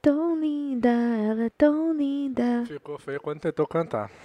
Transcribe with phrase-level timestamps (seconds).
[0.00, 2.64] tão linda, ela é tão linda.
[2.66, 4.10] Ficou feio quando tentou cantar.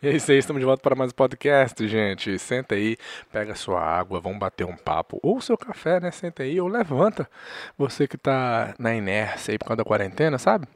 [0.00, 2.38] E é isso aí, estamos de volta para mais um podcast, gente.
[2.38, 2.96] Senta aí,
[3.32, 5.18] pega sua água, vamos bater um papo.
[5.20, 6.12] Ou seu café, né?
[6.12, 7.28] Senta aí, ou levanta.
[7.76, 10.68] Você que tá na inércia aí por causa da quarentena, sabe?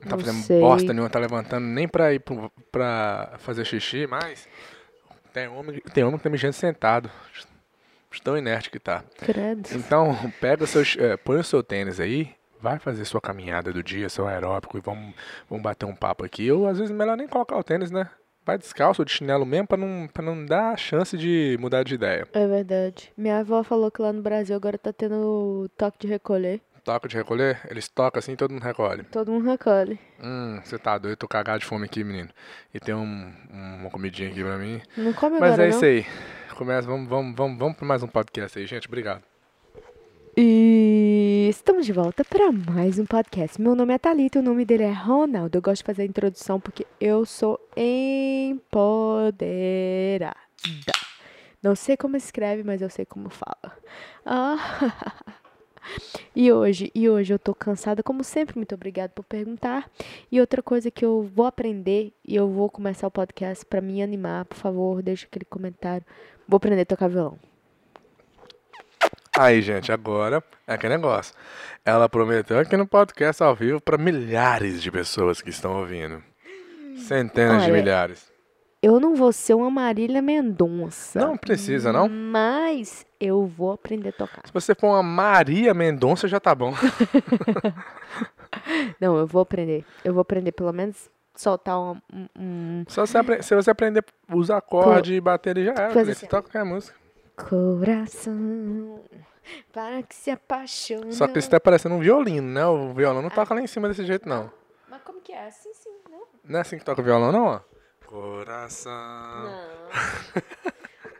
[0.00, 0.60] Não tá Não fazendo sei.
[0.60, 4.48] bosta nenhuma, tá levantando nem pra ir pro, pra fazer xixi, mas
[5.34, 7.10] tem homem, tem homem que tá mijando sentado.
[8.24, 9.04] Tão inerte que tá.
[9.18, 9.68] Credo.
[9.74, 13.82] Então, pega o seu, eh, põe o seu tênis aí, vai fazer sua caminhada do
[13.82, 15.14] dia, seu aeróbico e vamos,
[15.48, 16.50] vamos bater um papo aqui.
[16.50, 18.08] Ou às vezes melhor nem colocar o tênis, né?
[18.44, 21.94] Vai descalço ou de chinelo mesmo pra não, pra não dar chance de mudar de
[21.94, 22.26] ideia.
[22.32, 23.12] É verdade.
[23.16, 26.60] Minha avó falou que lá no Brasil agora tá tendo toque de recolher.
[26.82, 29.02] Toca de recolher, eles tocam assim todo mundo recolhe.
[29.04, 30.00] Todo mundo recolhe.
[30.22, 32.30] Hum, você tá doido, tô cagado de fome aqui, menino.
[32.72, 34.80] E tem um, uma comidinha aqui pra mim.
[34.96, 35.76] Não come Mas agora, é não.
[35.76, 36.06] isso aí.
[36.56, 38.88] Começa, vamos, vamos, vamos, vamos pra mais um podcast aí, gente.
[38.88, 39.22] Obrigado.
[40.36, 40.77] E
[41.48, 43.58] estamos de volta para mais um podcast.
[43.58, 45.56] Meu nome é Thalita, o nome dele é Ronaldo.
[45.56, 49.16] Eu gosto de fazer a introdução porque eu sou empoderada.
[51.62, 53.72] Não sei como escreve, mas eu sei como fala.
[54.26, 54.56] Ah.
[56.36, 59.90] E hoje, e hoje eu tô cansada, como sempre, muito obrigada por perguntar.
[60.30, 64.02] E outra coisa que eu vou aprender e eu vou começar o podcast para me
[64.02, 66.04] animar, por favor, deixa aquele comentário.
[66.46, 67.38] Vou aprender a tocar violão.
[69.38, 71.34] Aí, gente, agora é aquele negócio.
[71.84, 76.22] Ela prometeu aqui no podcast ao vivo para milhares de pessoas que estão ouvindo.
[76.98, 78.28] Centenas de Olha, milhares.
[78.82, 81.18] Eu não vou ser uma Marília Mendonça.
[81.18, 82.08] Não precisa, não?
[82.08, 84.42] Mas eu vou aprender a tocar.
[84.46, 86.72] Se você for uma Maria Mendonça, já tá bom.
[89.00, 89.84] Não, eu vou aprender.
[90.04, 92.00] Eu vou aprender pelo menos soltar um.
[92.38, 95.92] um- Só apre- se você aprender a usar acorde e bater ele já era.
[95.92, 96.10] Coisa filho.
[96.12, 96.20] assim.
[96.20, 96.96] Você toca qualquer música.
[97.44, 99.00] Coração
[99.72, 101.12] para que se apaixone.
[101.12, 102.66] Só que isso tá parecendo um violino, né?
[102.66, 104.50] O violão não toca lá em cima desse jeito, não.
[104.90, 105.50] Mas como que é?
[105.50, 106.22] Sim, sim, não?
[106.44, 107.60] Não é assim que toca o violão, não, ó.
[108.06, 108.92] Coração.
[108.92, 109.68] Não.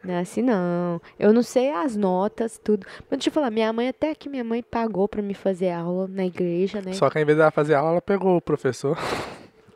[0.03, 1.03] Não é assim não.
[1.19, 2.87] Eu não sei as notas, tudo.
[3.11, 6.09] Mas deixa eu falar, minha mãe, até que minha mãe pagou pra me fazer aula
[6.09, 6.93] na igreja, né?
[6.95, 8.97] Só que ao invés dela fazer aula, ela pegou o professor.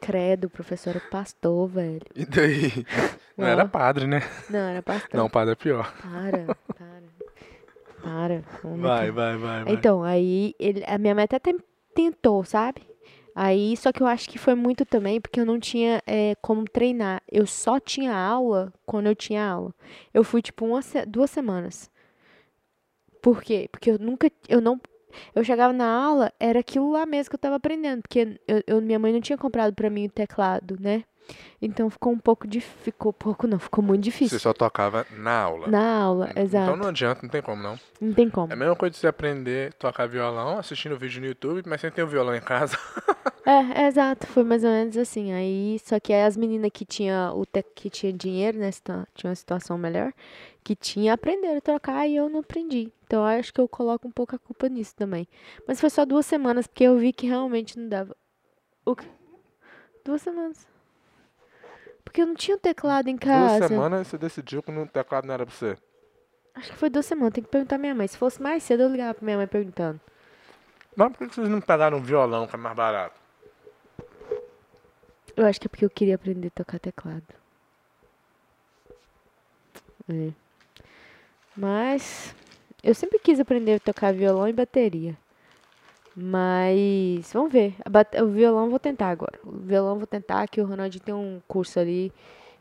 [0.03, 2.03] Credo, professor era pastor, velho.
[2.15, 2.71] E daí?
[3.39, 4.21] Não era padre, né?
[4.51, 5.17] Não, era pastor.
[5.17, 5.95] Não, padre é pior.
[6.03, 7.03] Para, para.
[8.03, 8.45] Para.
[8.63, 9.73] vamos Vai, vai, vai, vai.
[9.73, 11.39] Então, aí ele, a minha mãe até
[11.95, 12.83] tentou, sabe?
[13.35, 16.65] Aí, só que eu acho que foi muito também porque eu não tinha é, como
[16.65, 17.23] treinar.
[17.31, 19.75] Eu só tinha aula quando eu tinha aula.
[20.13, 21.91] Eu fui, tipo, uma, duas semanas.
[23.23, 23.69] Por quê?
[23.71, 24.81] Porque eu nunca, eu não,
[25.35, 28.03] eu chegava na aula, era aquilo lá mesmo que eu tava aprendendo.
[28.03, 31.05] Porque eu, eu- minha mãe não tinha comprado pra mim o teclado, né?
[31.61, 34.41] Então ficou um pouco difícil, ficou pouco não, ficou muito Você difícil.
[34.41, 35.69] só tocava na aula.
[35.69, 36.65] Na aula, exato.
[36.73, 37.79] Então não adianta, não tem como não.
[38.01, 38.51] Não tem como.
[38.51, 41.81] É a mesma coisa de você aprender a tocar violão assistindo vídeo no YouTube, mas
[41.81, 42.77] sem ter o violão em casa.
[43.47, 43.53] É,
[43.85, 45.33] é, exato, foi mais ou menos assim.
[45.33, 48.71] Aí, só que as meninas que tinha o te- que tinha dinheiro, né,
[49.15, 50.13] tinha uma situação melhor,
[50.63, 52.93] que tinha aprenderam a tocar e eu não aprendi.
[53.05, 55.29] Então, acho que eu coloco um pouco a culpa nisso também.
[55.67, 58.17] Mas foi só duas semanas, porque eu vi que realmente não dava.
[58.85, 59.07] O quê?
[60.05, 60.67] Duas semanas.
[62.05, 63.59] Porque eu não tinha o teclado em casa.
[63.59, 65.77] Duas semanas você decidiu que o teclado não era pra você.
[66.55, 68.07] Acho que foi duas semanas, tem que perguntar à minha mãe.
[68.07, 70.01] Se fosse mais cedo, eu ligava pra minha mãe perguntando.
[70.95, 73.19] Mas por que vocês não pegaram um violão que é mais barato?
[75.35, 77.23] Eu acho que é porque eu queria aprender a tocar teclado.
[80.09, 80.42] É.
[81.57, 82.35] Mas
[82.83, 85.17] eu sempre quis aprender a tocar violão e bateria.
[86.15, 87.75] Mas vamos ver.
[88.23, 89.39] O violão vou tentar agora.
[89.45, 92.13] O violão vou tentar, que o Ronaldinho tem um curso ali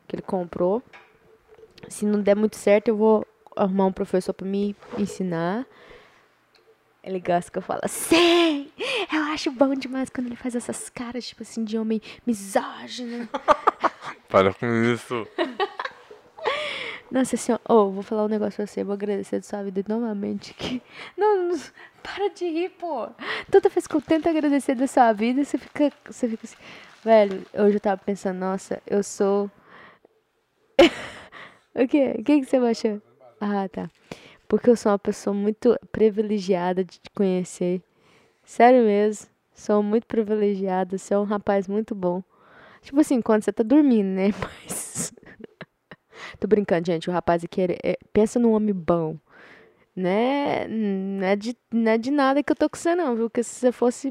[0.08, 0.82] que ele comprou.
[1.90, 3.26] Se não der muito certo, eu vou
[3.56, 5.66] arrumar um professor pra me ensinar.
[7.04, 8.72] Ele gosta que eu falo, sei!
[9.12, 13.28] Eu acho bom demais quando ele faz essas caras, tipo assim, de homem misógino.
[14.30, 15.28] Para com isso.
[17.12, 20.54] Nossa senhora, oh, vou falar um negócio pra você, vou agradecer da sua vida novamente.
[20.54, 20.82] Que...
[21.18, 21.60] Não, não,
[22.02, 23.10] para de rir, pô.
[23.52, 26.56] Toda vez que eu tento agradecer da sua vida, você fica, você fica assim.
[27.04, 29.52] Velho, hoje eu tava pensando, nossa, eu sou.
[31.76, 32.16] o quê?
[32.18, 33.02] O que, que você achou?
[33.42, 33.90] Ah, tá.
[34.48, 37.82] Porque eu sou uma pessoa muito privilegiada de te conhecer.
[38.46, 39.28] Sério mesmo.
[39.54, 40.98] Sou muito privilegiada.
[40.98, 42.24] Você é um rapaz muito bom.
[42.82, 44.30] Tipo assim, quando você tá dormindo, né?
[44.40, 45.11] Mas.
[46.42, 47.08] Tô brincando, gente.
[47.08, 49.16] O rapaz aqui é, pensa num homem bom.
[49.96, 50.68] Né?
[50.68, 53.30] Não é, de, não é de nada que eu tô com você, não, viu?
[53.30, 54.10] Porque se você fosse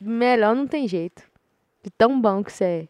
[0.00, 1.22] melhor, não tem jeito.
[1.80, 2.88] De tão bom que você é.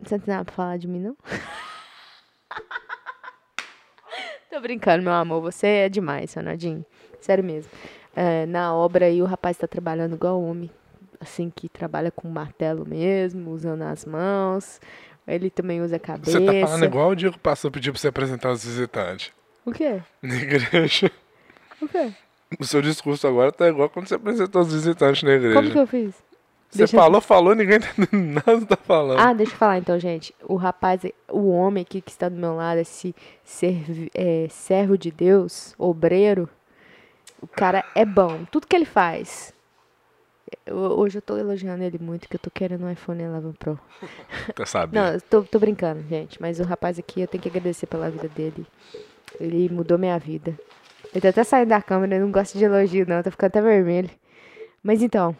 [0.00, 1.14] Você não tem nada pra falar de mim, não?
[4.48, 5.42] Tô brincando, meu amor.
[5.42, 6.82] Você é demais, Ronaldinho.
[7.20, 7.70] Sério mesmo.
[8.16, 10.70] É, na obra aí o rapaz tá trabalhando igual homem.
[11.20, 14.80] Assim, que trabalha com martelo mesmo, usando as mãos.
[15.26, 16.38] Ele também usa a cabeça.
[16.38, 19.32] Você tá falando igual o dia que o pastor pediu pra você apresentar os visitantes.
[19.64, 20.00] O quê?
[20.22, 21.10] Na igreja.
[21.80, 22.12] O quê?
[22.60, 25.54] O seu discurso agora tá igual quando você apresentou os visitantes na igreja.
[25.54, 26.14] Como que eu fiz?
[26.70, 29.18] Você Deixa eu- falou, falou, ninguém tá entendendo nada tá falando.
[29.20, 30.34] Ah, deixa eu falar então, gente.
[30.46, 31.00] O rapaz,
[31.30, 33.14] o homem aqui que está do meu lado, esse
[33.44, 36.48] servi- é, servo de Deus, obreiro,
[37.40, 38.44] o cara é bom.
[38.50, 39.54] Tudo que ele faz.
[40.66, 43.78] Eu- hoje eu tô elogiando ele muito, que eu tô querendo um iPhone 11 Pro.
[44.54, 45.02] Tá sabendo?
[45.02, 46.40] Não, eu tô, tô brincando, gente.
[46.40, 48.66] Mas o rapaz aqui, eu tenho que agradecer pela vida dele.
[49.40, 50.58] Ele mudou minha vida.
[51.12, 53.22] Ele tá até saindo da câmera, ele não gosta de elogio, não.
[53.22, 54.10] Tá ficando até vermelho.
[54.82, 55.36] Mas então.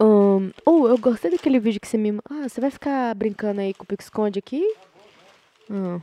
[0.00, 2.18] Ahn, oh, eu gostei daquele vídeo que você me.
[2.30, 4.62] Ah, você vai ficar brincando aí com o pique-esconde aqui?
[5.70, 6.00] Ah.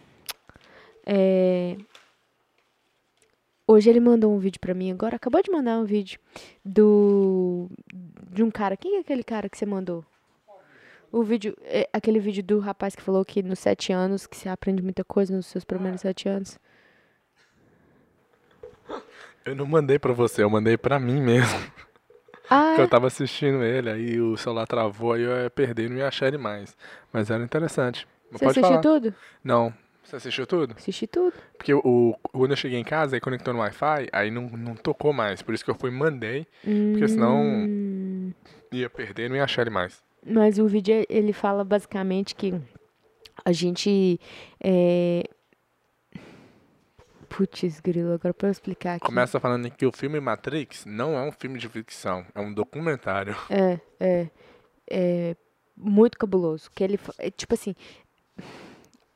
[1.05, 1.75] É.
[3.65, 5.15] Hoje ele mandou um vídeo pra mim agora.
[5.15, 6.19] Acabou de mandar um vídeo
[6.63, 7.69] do.
[8.29, 8.75] De um cara.
[8.75, 10.05] Quem é aquele cara que você mandou?
[11.11, 14.49] O vídeo, é, aquele vídeo do rapaz que falou que nos sete anos, que você
[14.49, 16.59] aprende muita coisa nos seus primeiros sete anos.
[19.45, 21.59] Eu não mandei pra você, eu mandei pra mim mesmo.
[22.49, 25.97] Ah, eu tava assistindo ele, aí o celular travou, aí eu ia perder e não
[25.97, 26.75] ia achar ele mais.
[27.11, 28.07] Mas era interessante.
[28.31, 28.81] Mas você assistiu falar.
[28.81, 29.13] tudo?
[29.43, 29.73] Não.
[30.03, 30.75] Você assistiu tudo?
[30.77, 31.33] Assisti tudo.
[31.57, 35.13] Porque o, quando eu cheguei em casa e conectou no Wi-Fi, aí não, não tocou
[35.13, 35.41] mais.
[35.41, 36.45] Por isso que eu fui e mandei,
[36.91, 38.33] porque senão Hum,
[38.71, 40.03] ia perder e não ia achar ele mais.
[40.25, 42.53] Mas o vídeo, ele fala basicamente que
[43.43, 44.19] a gente.
[44.61, 45.23] É...
[47.29, 49.05] Putz, grilo, agora pra eu explicar aqui.
[49.05, 53.35] Começa falando que o filme Matrix não é um filme de ficção, é um documentário.
[53.49, 54.29] É, é.
[54.89, 55.35] É
[55.75, 56.69] muito cabuloso.
[56.69, 57.75] Que ele, é, tipo assim,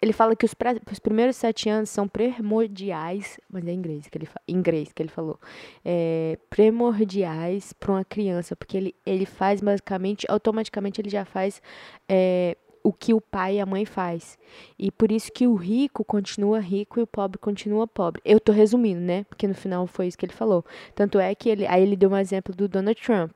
[0.01, 4.07] ele fala que os, pra- os primeiros sete anos são primordiais, mas é em inglês
[4.07, 5.39] que ele, em inglês que ele falou,
[5.83, 11.61] é, primordiais para uma criança, porque ele, ele faz basicamente, automaticamente ele já faz
[12.07, 14.37] é, o que o pai e a mãe faz.
[14.77, 18.21] E por isso que o rico continua rico e o pobre continua pobre.
[18.23, 19.25] Eu tô resumindo, né?
[19.25, 20.63] Porque no final foi isso que ele falou.
[20.95, 23.31] Tanto é que ele, aí ele deu um exemplo do Donald Trump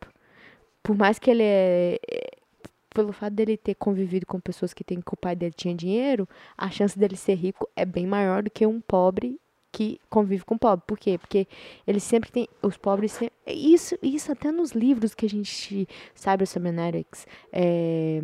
[0.83, 1.99] por mais que ele é.
[2.93, 6.27] Pelo fato dele ter convivido com pessoas que, tem, que o pai dele tinha dinheiro,
[6.57, 9.39] a chance dele ser rico é bem maior do que um pobre
[9.71, 10.83] que convive com pobre.
[10.85, 11.17] Por quê?
[11.17, 11.47] Porque
[11.87, 12.47] eles sempre têm.
[12.61, 13.33] Os pobres sempre.
[13.47, 17.25] Isso, isso até nos livros que a gente sabe sobre Cybernetics.
[17.51, 18.23] É,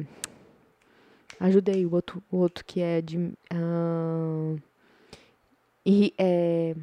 [1.39, 3.31] ajuda aí o outro, o outro que é de.
[3.51, 4.55] ah,
[5.85, 6.75] e, é,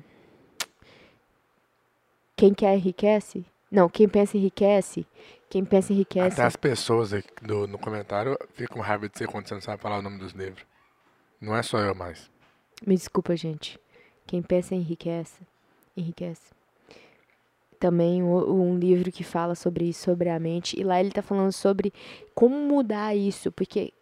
[2.34, 3.44] quem quer enriquece?
[3.70, 5.06] Não, quem pensa enriquece.
[5.54, 6.34] Quem pensa enriquece.
[6.34, 9.60] Até as pessoas aqui do, no comentário ficam com raiva de você quando você não
[9.60, 10.66] sabe falar o nome dos livros.
[11.40, 12.28] Não é só eu mais.
[12.84, 13.78] Me desculpa, gente.
[14.26, 15.46] Quem pensa enriquece.
[15.96, 16.52] Enriquece.
[17.78, 20.76] Também um livro que fala sobre isso, sobre a mente.
[20.76, 21.92] E lá ele tá falando sobre
[22.34, 23.52] como mudar isso.
[23.52, 23.92] Porque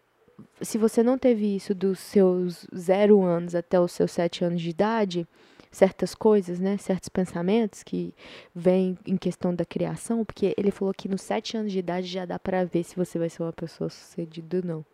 [0.62, 4.70] se você não teve isso dos seus zero anos até os seus sete anos de
[4.70, 5.28] idade,
[5.72, 6.76] certas coisas, né?
[6.76, 8.14] Certos pensamentos que
[8.54, 10.24] vêm em questão da criação.
[10.24, 13.18] Porque ele falou que nos sete anos de idade já dá pra ver se você
[13.18, 14.84] vai ser uma pessoa sucedida ou não.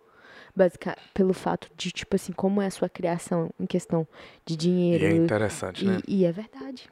[0.56, 4.06] Basica, pelo fato de, tipo assim, como é a sua criação em questão
[4.46, 5.04] de E dinheiro.
[5.04, 6.00] é interessante, né?
[6.06, 6.88] E, e é verdade.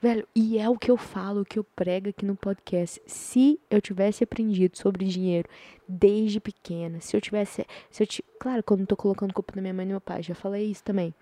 [0.00, 3.00] Velho, e é o que eu falo, o que eu prego aqui no podcast.
[3.06, 5.48] Se eu tivesse aprendido sobre dinheiro
[5.88, 7.66] desde pequena, se eu tivesse.
[7.90, 9.92] Se eu ti- claro que eu não tô colocando culpa na minha mãe e no
[9.94, 11.12] meu pai, já falei isso também.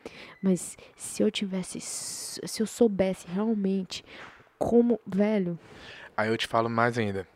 [0.42, 1.80] Mas se eu tivesse.
[1.80, 4.04] Se eu soubesse realmente
[4.58, 5.00] como.
[5.06, 5.58] Velho.
[6.16, 7.26] Aí eu te falo mais ainda.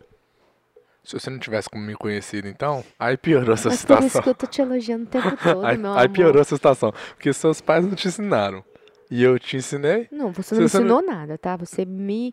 [1.02, 4.22] Se você não tivesse me conhecido, então, aí piorou essa Mas por isso situação.
[4.22, 6.08] que eu tô te elogiando o tempo todo, Aí, meu aí amor.
[6.10, 6.92] piorou essa situação.
[7.14, 8.62] Porque seus pais não te ensinaram.
[9.10, 11.56] E eu te ensinei, Não, você não você ensinou nada, tá?
[11.56, 12.32] Você me.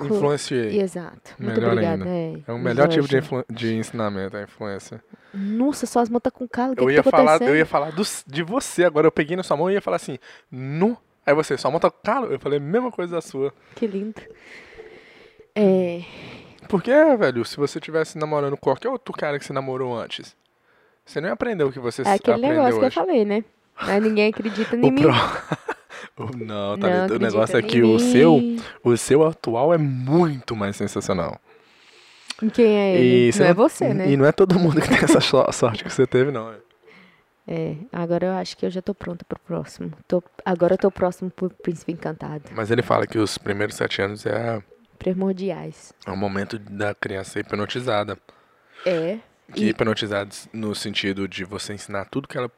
[0.00, 0.80] influenciei.
[0.80, 1.34] Exato.
[1.38, 2.04] Muito Melhor obrigada.
[2.04, 2.40] ainda.
[2.48, 5.04] É, É o melhor tipo de, influ- de ensinamento, a influência.
[5.34, 6.74] Nossa, suas mãos tá com calo.
[6.74, 9.06] Que Eu que ia tá falar, eu ia falar dos- de você agora.
[9.06, 10.18] Eu peguei na sua mão e ia falar assim,
[10.50, 10.96] nu.
[11.26, 12.26] Aí você, sua mão tá com calo?
[12.32, 13.52] Eu falei a mesma coisa da sua.
[13.76, 14.20] Que lindo.
[15.54, 16.02] É,
[16.68, 20.34] Porque, velho, se você tivesse namorando qualquer outro cara que você namorou antes,
[21.04, 22.94] você não ia aprender o que você é aquele aprendeu negócio que eu hoje.
[22.94, 23.44] falei, né?
[23.80, 25.02] Mas ninguém acredita em mim.
[25.02, 25.12] pro...
[26.36, 27.16] Não, tá Não?
[27.16, 28.40] O negócio é que o seu,
[28.84, 31.40] o seu atual é muito mais sensacional.
[32.42, 33.32] Em Quem é ele?
[33.32, 34.10] você não é você, né?
[34.10, 36.52] E não é todo mundo que tem essa so- sorte que você teve, não.
[37.46, 39.92] É, agora eu acho que eu já tô pronta pro próximo.
[40.08, 42.44] Tô, agora eu tô próximo pro Príncipe Encantado.
[42.54, 44.62] Mas ele fala que os primeiros sete anos é,
[44.98, 45.92] Primordiais.
[46.06, 48.16] é o momento da criança hipnotizada.
[48.86, 49.18] É.
[49.52, 52.50] Que E- hipnotizada no sentido de você ensinar tudo que ela.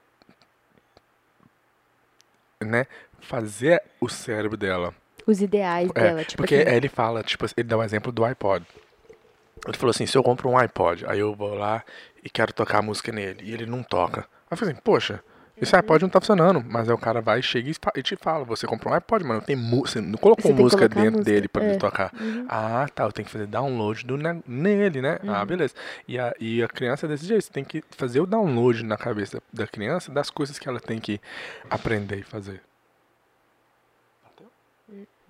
[2.65, 2.87] Né,
[3.21, 4.95] fazer o cérebro dela.
[5.27, 8.25] Os ideais É, dela, tipo porque assim, ele fala, tipo, ele dá o exemplo do
[8.25, 8.65] iPod.
[9.67, 11.83] Ele falou assim, se eu compro um iPod, aí eu vou lá
[12.23, 14.21] e quero tocar a música nele, e ele não toca.
[14.21, 15.23] Aí eu falei assim, poxa,
[15.57, 16.63] esse iPod não tá funcionando.
[16.67, 19.41] Mas aí o cara vai, chega e e te fala, você comprou um iPod, mano,
[19.41, 21.71] tem você não colocou Você música dentro música, dele pra é.
[21.71, 22.13] ele tocar.
[22.49, 25.19] Ah, tá, eu tenho que fazer download do ne- nele, né?
[25.23, 25.33] Uhum.
[25.35, 25.75] Ah, beleza.
[26.09, 28.97] E a, e a criança é desse jeito, você tem que fazer o download na
[28.97, 31.21] cabeça da criança das coisas que ela tem que
[31.71, 32.61] aprender e fazer.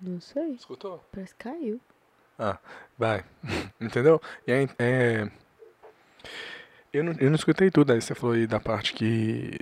[0.01, 1.03] não sei, Escutou?
[1.11, 1.79] parece que caiu.
[2.37, 2.57] Ah,
[2.97, 3.23] vai.
[3.79, 4.21] Entendeu?
[4.45, 5.29] E aí, é...
[6.91, 9.57] Eu não, eu não escutei tudo, aí você falou aí da parte que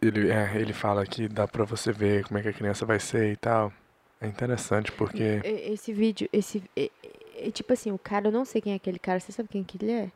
[0.00, 2.98] ele, é, ele fala que dá pra você ver como é que a criança vai
[3.00, 3.72] ser e tal.
[4.20, 5.40] É interessante porque...
[5.44, 6.62] Esse vídeo, esse.
[6.76, 6.90] é-
[7.36, 9.64] é- tipo assim, o cara, eu não sei quem é aquele cara, você sabe quem
[9.64, 10.12] que ele é?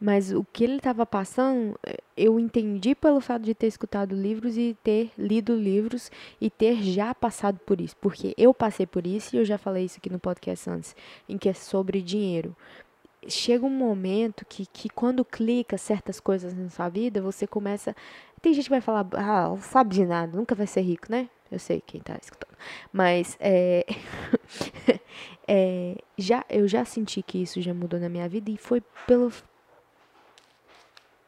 [0.00, 4.56] Mas o que ele tava passando, é, eu entendi pelo fato de ter escutado livros
[4.58, 6.10] e ter lido livros
[6.40, 7.96] e ter já passado por isso.
[8.00, 10.96] Porque eu passei por isso e eu já falei isso aqui no podcast antes,
[11.28, 12.56] em que é sobre dinheiro.
[13.28, 17.94] Chega um momento que, que quando clica certas coisas na sua vida, você começa.
[18.40, 21.28] Tem gente que vai falar, ah, sabe de nada, nunca vai ser rico, né?
[21.50, 22.56] Eu sei quem tá escutando.
[22.92, 23.86] Mas é,
[25.46, 29.30] é, já, eu já senti que isso já mudou na minha vida e foi pelo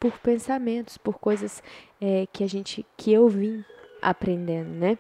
[0.00, 1.62] por pensamentos, por coisas
[2.00, 3.64] é, que a gente que eu vim
[4.02, 4.98] aprendendo, né?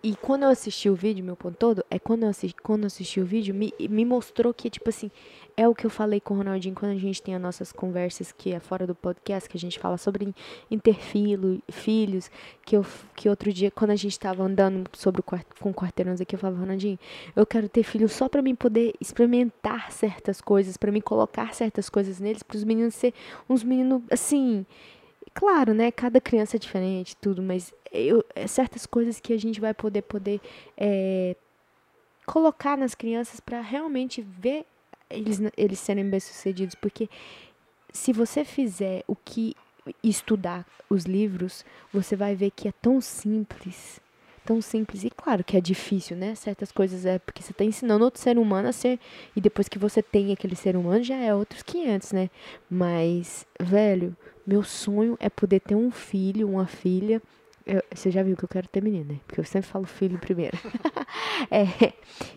[0.00, 2.86] E quando eu assisti o vídeo, meu ponto todo, é quando eu assisti, quando eu
[2.86, 5.10] assisti o vídeo, me, me mostrou que, tipo assim,
[5.56, 8.30] é o que eu falei com o Ronaldinho quando a gente tem as nossas conversas
[8.30, 10.32] que é fora do podcast, que a gente fala sobre
[10.70, 12.30] em ter filho, filhos,
[12.64, 12.86] que, eu,
[13.16, 16.38] que outro dia, quando a gente tava andando sobre o quart, com quarteirões aqui, eu
[16.38, 16.98] falava, Ronaldinho,
[17.34, 21.90] eu quero ter filho só pra mim poder experimentar certas coisas, pra mim colocar certas
[21.90, 23.12] coisas neles, pros meninos ser
[23.48, 24.64] uns meninos, assim,
[25.38, 25.92] claro, né?
[25.92, 30.02] Cada criança é diferente, tudo, mas eu, é certas coisas que a gente vai poder
[30.02, 30.40] poder
[30.76, 31.36] é,
[32.26, 34.66] colocar nas crianças para realmente ver
[35.08, 37.08] eles, eles serem bem sucedidos, porque
[37.92, 39.54] se você fizer o que
[40.02, 44.00] estudar os livros, você vai ver que é tão simples,
[44.48, 46.34] tão simples e claro que é difícil, né?
[46.34, 48.98] Certas coisas é porque você está ensinando outro ser humano a ser
[49.36, 52.30] e depois que você tem aquele ser humano já é outros 500, né?
[52.70, 57.20] Mas, velho, meu sonho é poder ter um filho, uma filha.
[57.66, 59.20] Eu- você já viu que eu quero ter menina, né?
[59.26, 60.56] Porque eu sempre falo filho primeiro.
[61.50, 61.92] é,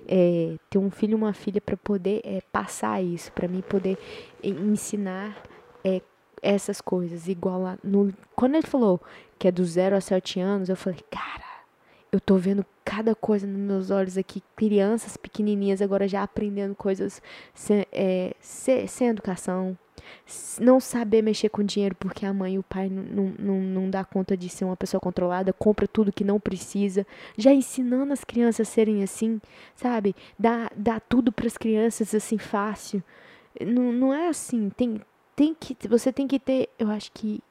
[0.06, 3.98] é, ter um filho e uma filha para poder é, passar isso, para mim poder
[4.44, 5.41] ensinar
[5.82, 6.01] é,
[6.41, 7.30] essas coisas.
[7.30, 9.00] Igual lá no, quando ele falou
[9.39, 11.50] que é do zero a sete anos, eu falei, cara,
[12.12, 17.22] eu tô vendo cada coisa nos meus olhos aqui, crianças pequenininhas agora já aprendendo coisas
[17.53, 19.77] sem, é, sem, sem educação,
[20.60, 24.03] não saber mexer com dinheiro porque a mãe e o pai não, não, não dá
[24.03, 28.68] conta de ser uma pessoa controlada, compra tudo que não precisa, já ensinando as crianças
[28.68, 29.39] a serem assim,
[29.75, 30.13] sabe?
[30.38, 33.01] Dá, dá tudo para as crianças assim fácil.
[33.65, 35.00] Não, não é assim, tem,
[35.36, 37.41] tem que, você tem que ter, eu acho que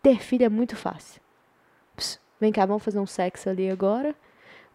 [0.00, 1.20] ter filho é muito fácil.
[2.40, 4.14] Vem cá, vamos fazer um sexo ali agora.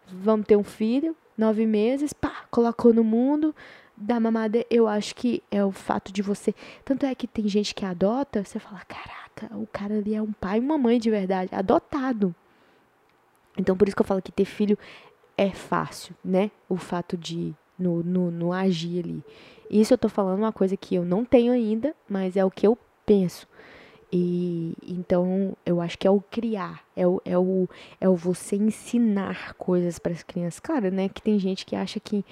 [0.06, 3.54] Vamos ter um filho, nove meses, pá, colocou no mundo,
[3.96, 4.64] dá mamada.
[4.68, 6.54] Eu acho que é o fato de você.
[6.84, 10.32] Tanto é que tem gente que adota, você fala: caraca, o cara ali é um
[10.32, 12.34] pai e uma mãe de verdade, adotado.
[13.56, 14.78] Então, por isso que eu falo que ter filho
[15.36, 16.50] é fácil, né?
[16.68, 19.24] O fato de no, no, no agir ali.
[19.70, 22.66] Isso eu tô falando uma coisa que eu não tenho ainda, mas é o que
[22.66, 23.46] eu penso.
[24.12, 27.66] E então eu acho que é o criar, é o, é o,
[27.98, 30.60] é o você ensinar coisas para as crianças.
[30.60, 31.08] Claro, né?
[31.08, 32.22] Que tem gente que acha que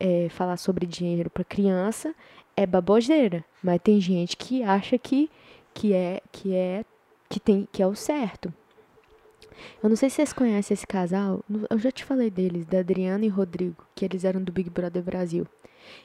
[0.00, 2.14] é, falar sobre dinheiro para criança
[2.56, 5.30] é baboseira, mas tem gente que acha que,
[5.74, 6.84] que é que é
[7.28, 8.52] que tem que é o certo.
[9.82, 13.24] Eu não sei se vocês conhecem esse casal, eu já te falei deles, da Adriana
[13.24, 15.46] e Rodrigo, que eles eram do Big Brother Brasil.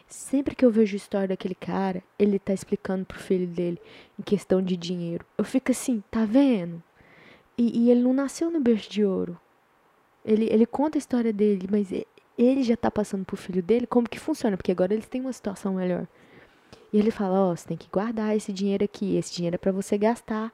[0.08, 3.80] Sempre que eu vejo a história daquele cara, ele tá explicando pro filho dele
[4.20, 5.26] em questão de dinheiro.
[5.38, 6.82] Eu fico assim, tá vendo?
[7.58, 9.40] E, e ele não nasceu no berço de ouro.
[10.26, 11.92] Ele, ele conta a história dele, mas
[12.38, 15.34] ele já tá passando pro filho dele como que funciona, porque agora eles têm uma
[15.34, 16.08] situação melhor.
[16.94, 19.72] E ele fala, ó, você tem que guardar esse dinheiro aqui, esse dinheiro é pra
[19.72, 20.52] você gastar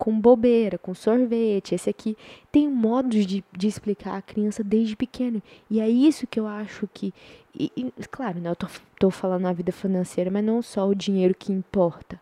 [0.00, 2.16] com bobeira, com sorvete, esse aqui.
[2.50, 5.42] Tem modos de, de explicar a criança desde pequeno.
[5.68, 7.12] E é isso que eu acho que.
[7.54, 8.66] E, e, claro, né, eu tô,
[8.98, 12.18] tô falando na vida financeira, mas não só o dinheiro que importa.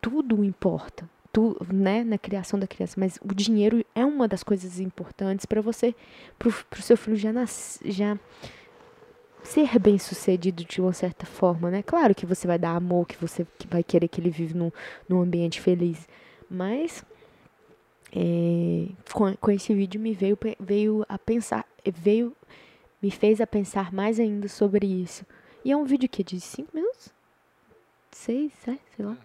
[0.00, 1.08] Tudo importa.
[1.32, 5.62] Tu, né, na criação da criança, mas o dinheiro é uma das coisas importantes para
[5.62, 5.94] você,
[6.38, 8.18] pro, pro seu filho já, nas, já
[9.44, 11.82] ser bem sucedido de uma certa forma, né?
[11.82, 14.72] Claro que você vai dar amor, que você vai querer que ele vive num,
[15.08, 16.06] num ambiente feliz,
[16.50, 17.02] mas
[18.14, 22.36] é, com, com esse vídeo me veio, veio a pensar, veio,
[23.02, 25.24] me fez a pensar mais ainda sobre isso.
[25.64, 27.10] E é um vídeo que é de 5 minutos?
[28.10, 29.16] 6, sei lá.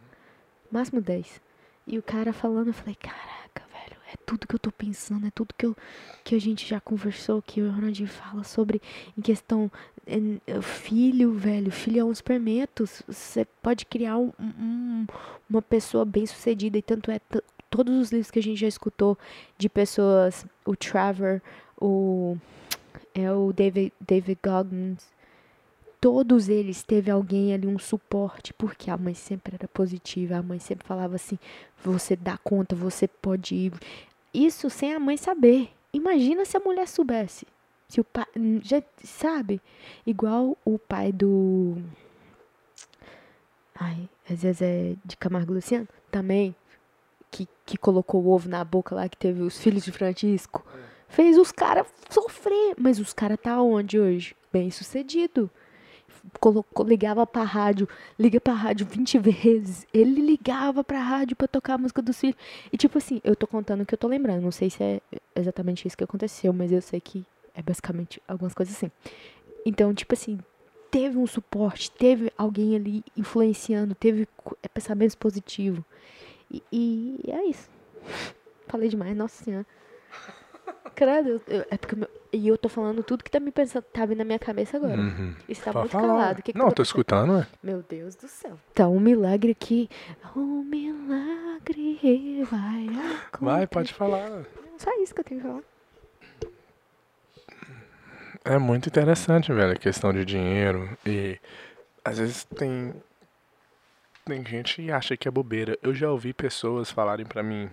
[0.71, 1.41] Máximo 10.
[1.85, 5.31] E o cara falando, eu falei, caraca, velho, é tudo que eu tô pensando, é
[5.31, 5.75] tudo que, eu,
[6.23, 8.81] que a gente já conversou, que o Ronaldinho fala sobre
[9.17, 9.71] em questão
[10.05, 12.85] é, filho, velho, filho é um experimento.
[13.07, 15.05] Você pode criar um, um,
[15.49, 17.19] uma pessoa bem sucedida, e tanto é
[17.69, 19.17] todos os livros que a gente já escutou
[19.57, 21.41] de pessoas, o Trevor,
[21.79, 22.37] o
[23.13, 25.07] é o David, David Goggins,
[25.99, 30.59] todos eles teve alguém ali, um suporte, porque a mãe sempre era positiva, a mãe
[30.59, 31.39] sempre falava assim,
[31.83, 33.73] você dá conta, você pode ir.
[34.33, 35.69] Isso sem a mãe saber.
[35.91, 37.47] Imagina se a mulher soubesse.
[37.89, 38.25] Se o pai,
[38.61, 39.61] já sabe?
[40.05, 41.77] Igual o pai do
[43.79, 46.55] Ai, às vezes é de Camargo Luciano, também
[47.37, 50.65] que, que colocou o ovo na boca lá, que teve os filhos de Francisco,
[51.07, 52.75] fez os caras sofrer.
[52.77, 54.35] Mas os caras tá onde hoje?
[54.51, 55.49] Bem sucedido.
[56.39, 57.87] Colocou, ligava pra rádio,
[58.19, 59.85] liga pra rádio 20 vezes.
[59.93, 62.35] Ele ligava pra rádio pra tocar a música dos filhos.
[62.71, 64.41] E tipo assim, eu tô contando o que eu tô lembrando.
[64.41, 64.99] Não sei se é
[65.35, 68.91] exatamente isso que aconteceu, mas eu sei que é basicamente algumas coisas assim.
[69.65, 70.39] Então, tipo assim,
[70.89, 74.27] teve um suporte, teve alguém ali influenciando, teve
[74.63, 75.83] é, pensamentos positivos.
[76.51, 77.69] E, e é isso.
[78.67, 79.65] Falei demais, nossa senhora.
[80.95, 83.83] Credo, eu, eu, é porque meu, e eu tô falando tudo que tá me pensando,
[83.83, 84.99] tá vindo na minha cabeça agora.
[84.99, 85.33] Uhum.
[85.47, 86.41] Isso tá Pode muito calado.
[86.41, 87.47] Que que Não, tô escutando, é.
[87.61, 88.57] Meu Deus do céu.
[88.73, 89.89] Tá um milagre aqui.
[90.35, 93.39] Um milagre vai acontecer.
[93.41, 94.43] Vai, pode falar.
[94.77, 95.63] Só isso que eu tenho que falar.
[98.43, 100.89] É muito interessante, velho, a questão de dinheiro.
[101.05, 101.39] E
[102.03, 102.93] às vezes tem
[104.27, 105.79] tem gente que acha que é bobeira.
[105.81, 107.71] Eu já ouvi pessoas falarem para mim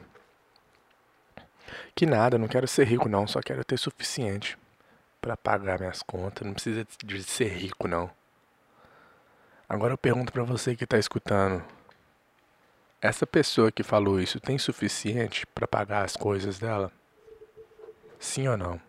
[1.94, 4.56] que nada, não quero ser rico não, só quero ter suficiente
[5.20, 8.08] para pagar minhas contas, não precisa de ser rico não.
[9.68, 11.64] Agora eu pergunto para você que tá escutando,
[13.00, 16.92] essa pessoa que falou isso tem suficiente para pagar as coisas dela?
[18.18, 18.81] Sim ou não?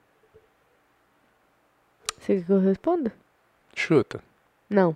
[2.20, 3.12] Você quer que eu responda?
[3.74, 4.22] Chuta.
[4.70, 4.96] Não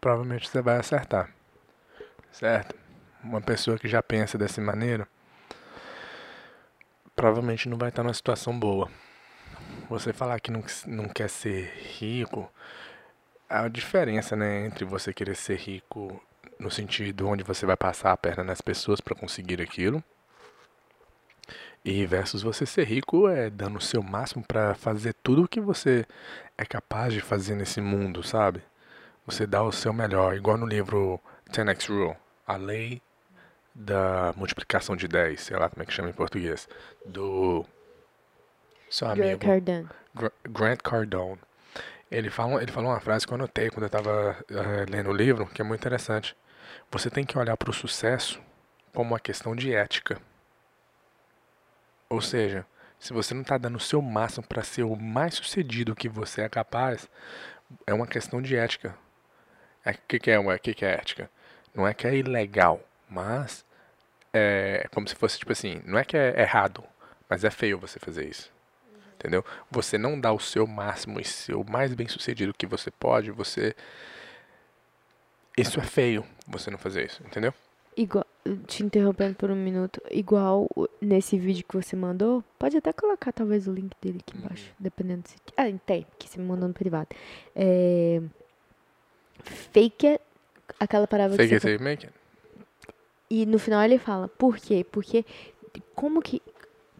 [0.00, 1.30] provavelmente você vai acertar.
[2.32, 2.74] Certo?
[3.22, 5.06] Uma pessoa que já pensa dessa maneira
[7.14, 8.90] provavelmente não vai estar numa situação boa.
[9.88, 12.50] Você falar que não, não quer ser rico,
[13.48, 16.22] a diferença né, entre você querer ser rico
[16.58, 20.02] no sentido onde você vai passar a perna nas pessoas para conseguir aquilo
[21.84, 25.60] e versus você ser rico é dando o seu máximo para fazer tudo o que
[25.60, 26.06] você
[26.56, 28.62] é capaz de fazer nesse mundo, sabe?
[29.30, 31.20] Você dá o seu melhor, igual no livro
[31.52, 33.00] 10x Rule, a lei
[33.72, 36.68] da multiplicação de 10, sei lá como é que chama em português,
[37.06, 37.64] do
[38.90, 39.88] seu amigo Grant Cardone.
[40.48, 41.38] Grant Cardone.
[42.10, 45.10] Ele, fala, ele falou uma frase que eu anotei quando eu estava uh, eh, lendo
[45.10, 46.36] o livro, que é muito interessante.
[46.90, 48.42] Você tem que olhar para o sucesso
[48.92, 50.20] como uma questão de ética.
[52.08, 52.66] Ou seja,
[52.98, 56.42] se você não está dando o seu máximo para ser o mais sucedido que você
[56.42, 57.08] é capaz,
[57.86, 58.92] é uma questão de ética.
[59.84, 61.30] O é, que, que, é uma, que, que é ética?
[61.74, 63.64] Não é que é ilegal, mas
[64.32, 66.84] é como se fosse tipo assim, não é que é errado,
[67.28, 68.52] mas é feio você fazer isso.
[68.92, 69.00] Uhum.
[69.14, 69.44] Entendeu?
[69.70, 73.30] Você não dá o seu máximo e ser o mais bem sucedido que você pode,
[73.30, 73.74] você.
[75.56, 77.52] Isso é feio, você não fazer isso, entendeu?
[77.96, 78.24] Igual,
[78.66, 80.68] te interrompendo por um minuto, igual
[81.00, 84.76] nesse vídeo que você mandou, pode até colocar talvez o link dele aqui embaixo, uhum.
[84.78, 85.36] dependendo se.
[85.56, 87.08] Ah, tem, que você me mandou no privado.
[87.54, 88.22] É
[89.44, 90.22] fake it,
[90.78, 92.14] aquela palavra fake que você it, make it.
[93.28, 94.84] E no final ele fala, por quê?
[94.90, 95.24] Porque
[95.94, 96.42] como que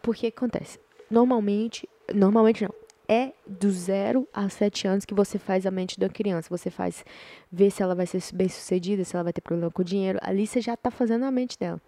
[0.01, 0.79] porque acontece?
[1.09, 2.73] Normalmente, normalmente não.
[3.07, 6.47] É do zero a sete anos que você faz a mente da criança.
[6.49, 7.03] Você faz
[7.51, 10.17] ver se ela vai ser bem sucedida, se ela vai ter problema com o dinheiro.
[10.21, 11.81] Ali você já tá fazendo a mente dela.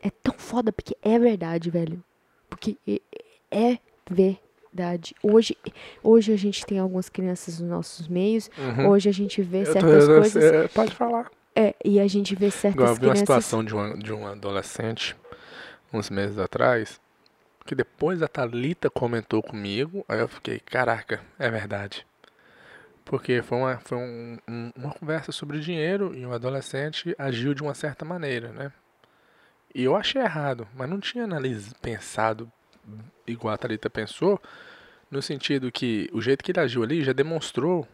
[0.00, 2.02] É tão foda porque é verdade, velho.
[2.48, 2.78] Porque
[3.50, 4.38] é ver
[5.22, 5.56] Hoje,
[6.02, 8.50] hoje a gente tem algumas crianças nos nossos meios.
[8.56, 8.88] Uhum.
[8.88, 10.42] Hoje a gente vê eu certas tô, coisas.
[10.42, 11.30] É, pode falar.
[11.54, 14.26] É, e a gente vê certas Igual, eu vi uma situação de um, de um
[14.26, 15.14] adolescente,
[15.92, 16.98] uns meses atrás,
[17.66, 22.06] que depois a Thalita comentou comigo, aí eu fiquei, caraca, é verdade.
[23.04, 27.52] Porque foi uma, foi um, um, uma conversa sobre dinheiro e o um adolescente agiu
[27.52, 28.72] de uma certa maneira, né?
[29.74, 32.52] E eu achei errado, mas não tinha analisado, pensado
[33.26, 34.40] igual a Thalita pensou,
[35.10, 37.86] no sentido que o jeito que ele agiu ali já demonstrou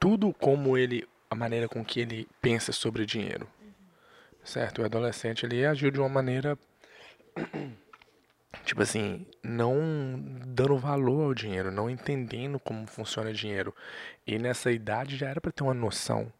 [0.00, 3.46] tudo como ele, a maneira com que ele pensa sobre dinheiro.
[4.44, 4.82] certo?
[4.82, 6.58] O adolescente ele agiu de uma maneira
[8.64, 13.74] tipo assim, não dando valor ao dinheiro, não entendendo como funciona dinheiro.
[14.26, 16.32] E nessa idade já era para ter uma noção.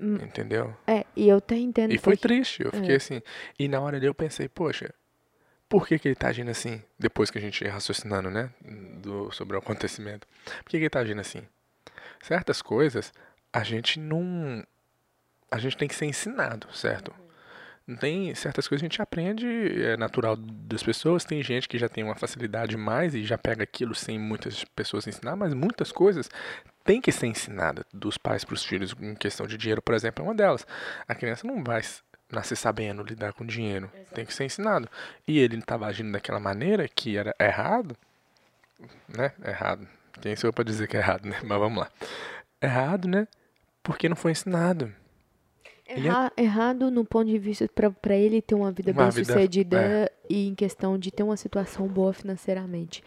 [0.00, 0.16] Hum.
[0.16, 0.76] Entendeu?
[0.86, 1.92] É, e eu até entendo.
[1.92, 2.96] E foi triste, eu fiquei É.
[2.96, 3.22] assim.
[3.58, 4.92] E na hora ali eu pensei, poxa,
[5.68, 6.82] por que, que ele tá agindo assim?
[6.98, 8.50] Depois que a gente raciocinando, né?
[9.02, 10.26] Do, sobre o acontecimento.
[10.44, 11.42] Por que, que ele tá agindo assim?
[12.20, 13.12] Certas coisas
[13.52, 14.64] a gente não.
[15.50, 17.12] A gente tem que ser ensinado, certo?
[18.00, 21.24] Tem certas coisas que a gente aprende, é natural das pessoas.
[21.24, 25.06] Tem gente que já tem uma facilidade mais e já pega aquilo sem muitas pessoas
[25.06, 26.28] ensinar, mas muitas coisas
[26.84, 28.94] tem que ser ensinada dos pais para os filhos.
[29.00, 30.66] Em questão de dinheiro, por exemplo, é uma delas.
[31.06, 31.80] A criança não vai
[32.30, 34.88] nascer sabendo lidar com dinheiro, tem que ser ensinado.
[35.26, 37.96] E ele estava agindo daquela maneira que era errado,
[39.08, 39.32] né?
[39.44, 39.86] Errado.
[40.20, 41.38] Quem sou eu para dizer que é errado, né?
[41.44, 41.90] Mas vamos lá.
[42.60, 43.28] Errado, né?
[43.82, 44.92] Porque não foi ensinado.
[45.88, 49.10] É- Erra- errado no ponto de vista pra pra ele ter uma vida Uma bem
[49.12, 50.12] vida- sucedida é.
[50.28, 53.04] e em questão de ter uma situação boa financeiramente.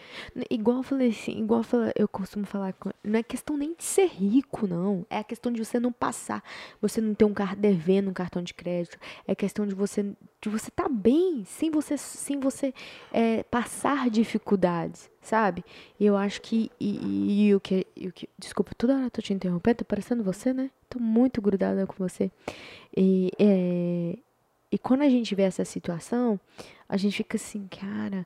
[0.49, 3.83] Igual eu falei assim, igual eu, falo- eu costumo falar, não é questão nem de
[3.83, 5.05] ser rico, não.
[5.09, 6.41] É a questão de você não passar,
[6.81, 8.97] você não ter um carro devendo um cartão de crédito.
[9.27, 10.05] É questão de você
[10.41, 12.73] de você estar bem, sem você sem você
[13.11, 15.65] é, passar dificuldades, sabe?
[15.99, 19.05] E eu acho que e, e- e o que e o que desculpa, toda hora
[19.07, 20.71] eu tô te interrompendo, tô parecendo você, né?
[20.89, 22.31] Tô muito grudada com você.
[22.95, 24.17] E, é,
[24.71, 26.39] e quando a gente vê essa situação,
[26.87, 28.25] a gente fica assim, cara,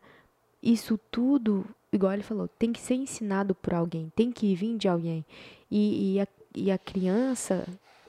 [0.62, 4.88] isso tudo, igual ele falou, tem que ser ensinado por alguém, tem que vir de
[4.88, 5.26] alguém.
[5.69, 7.67] E, e, a, e a criança,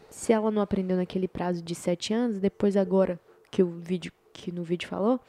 [0.09, 3.19] se ela não aprendeu naquele prazo de sete anos, depois agora
[3.51, 5.21] que o vídeo que no vídeo falou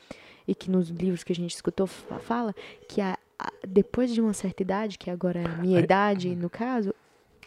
[0.47, 2.55] e que nos livros que a gente escutou fa- fala
[2.87, 6.49] que a, a- depois de uma certa idade, que agora é a minha idade no
[6.49, 6.93] caso,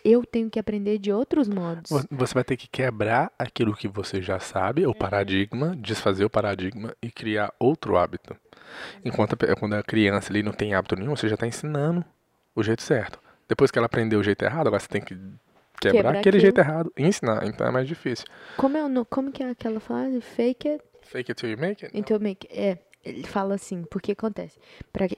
[0.05, 1.91] eu tenho que aprender de outros modos.
[1.91, 6.31] Vo- Você vai ter que quebrar aquilo que você já sabe, o paradigma, desfazer o
[6.31, 8.37] paradigma e criar outro hábito.
[9.05, 12.05] Enquanto a quando a criança ali não tem hábito nenhum, você já está ensinando
[12.55, 13.19] o jeito certo.
[13.49, 15.15] Depois que ela aprendeu o jeito errado, agora você tem que
[15.81, 16.41] quebrar, Quebrar aquele aquilo.
[16.41, 17.47] jeito errado e ensinar.
[17.47, 18.27] Então é mais difícil.
[18.57, 20.21] Como é no- como que é aquela frase?
[20.21, 21.97] Fake it Fake it till you make it?
[21.99, 22.61] until make it.
[22.61, 24.59] É, ele fala assim, porque acontece.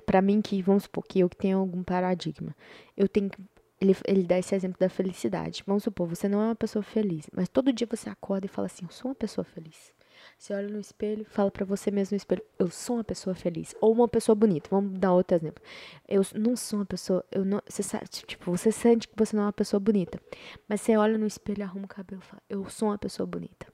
[0.06, 2.54] Pra mim que, vamos supor, que eu que tenho algum paradigma,
[2.96, 3.38] eu tenho que...
[3.80, 5.62] Ele, ele dá esse exemplo da felicidade.
[5.66, 8.66] Vamos supor, você não é uma pessoa feliz, mas todo dia você acorda e fala
[8.66, 9.92] assim, eu sou uma pessoa feliz.
[10.38, 13.74] Você olha no espelho, fala pra você mesmo no espelho, eu sou uma pessoa feliz.
[13.80, 14.68] Ou uma pessoa bonita.
[14.70, 15.62] Vamos dar outro exemplo.
[16.08, 19.44] Eu não sou uma pessoa, eu não, você sabe, tipo, você sente que você não
[19.44, 20.20] é uma pessoa bonita,
[20.68, 23.66] mas você olha no espelho, arruma o cabelo e fala, eu sou uma pessoa bonita.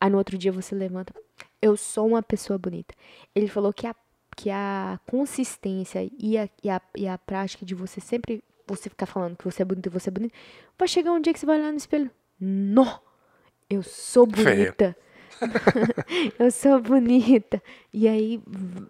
[0.00, 1.14] Aí no outro dia você levanta,
[1.60, 2.94] eu sou uma pessoa bonita.
[3.34, 3.94] Ele falou que a,
[4.36, 9.06] que a consistência e a, e, a, e a prática de você sempre, você ficar
[9.06, 10.34] falando que você é bonita e você é bonita,
[10.78, 12.98] vai chegar um dia que você vai olhar no espelho, nó,
[13.68, 14.96] eu sou bonita.
[16.38, 17.62] eu sou bonita.
[17.92, 18.40] E aí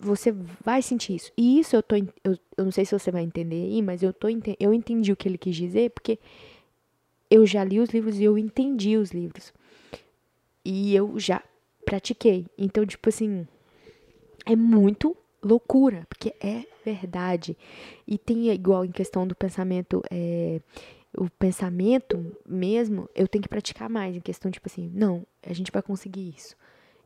[0.00, 0.32] você
[0.62, 1.32] vai sentir isso.
[1.36, 1.96] E isso eu tô.
[1.96, 4.28] Eu, eu não sei se você vai entender aí, mas eu, tô,
[4.60, 6.18] eu entendi o que ele quis dizer, porque
[7.30, 9.52] eu já li os livros e eu entendi os livros.
[10.64, 11.42] E eu já
[11.84, 12.46] pratiquei.
[12.56, 13.46] Então, tipo assim,
[14.46, 17.56] é muito loucura, porque é verdade.
[18.06, 20.60] E tem igual em questão do pensamento, é,
[21.16, 25.70] o pensamento mesmo, eu tenho que praticar mais em questão tipo assim, não, a gente
[25.70, 26.56] vai conseguir isso.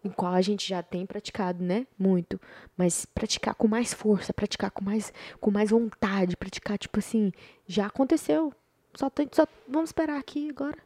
[0.04, 1.84] Em qual a gente já tem praticado, né?
[1.98, 2.40] Muito,
[2.76, 7.32] mas praticar com mais força, praticar com mais com mais vontade, praticar tipo assim,
[7.66, 8.52] já aconteceu.
[8.94, 10.78] Só tem, só vamos esperar aqui agora.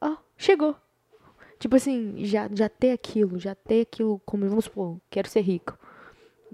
[0.00, 0.76] Ó, chegou.
[1.58, 5.78] Tipo assim, já, já ter aquilo, já ter aquilo, como vamos supor, quero ser rico.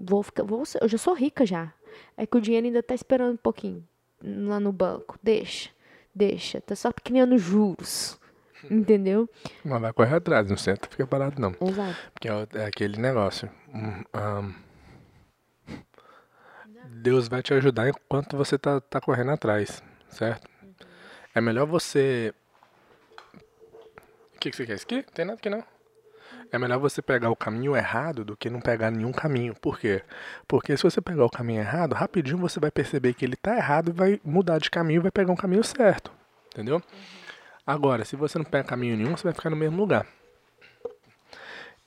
[0.03, 1.73] Vou ficar, vou, eu já sou rica já.
[2.17, 3.85] É que o dinheiro ainda tá esperando um pouquinho
[4.23, 5.17] lá no banco.
[5.21, 5.69] Deixa,
[6.13, 8.19] deixa, tá só criando juros.
[8.69, 9.27] Entendeu?
[9.65, 11.55] Mas vai correr atrás, não senta, fica parado não.
[11.67, 11.97] Exato.
[12.13, 13.49] Porque é, é aquele negócio.
[13.73, 14.53] hum, ahn,
[16.87, 20.47] Deus vai te ajudar enquanto você tá, tá correndo atrás, certo?
[21.33, 22.33] É melhor você.
[24.35, 24.75] O que, que você quer?
[24.75, 25.03] Isso aqui?
[25.13, 25.63] Tem nada aqui não.
[26.51, 29.55] É melhor você pegar o caminho errado do que não pegar nenhum caminho.
[29.55, 30.03] Por quê?
[30.47, 33.89] Porque se você pegar o caminho errado, rapidinho você vai perceber que ele tá errado
[33.89, 36.11] e vai mudar de caminho e vai pegar um caminho certo.
[36.47, 36.81] Entendeu?
[37.65, 40.05] Agora, se você não pega caminho nenhum, você vai ficar no mesmo lugar.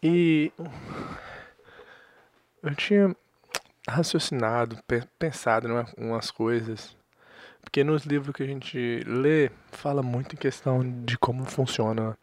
[0.03, 0.50] E
[2.62, 3.14] eu tinha
[3.87, 6.96] raciocinado, pe- pensado em umas coisas.
[7.61, 12.16] Porque nos livros que a gente lê, fala muito em questão de como funciona